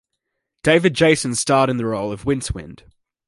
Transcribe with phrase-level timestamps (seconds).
[0.63, 2.81] David Jason starred in the role of Rincewind.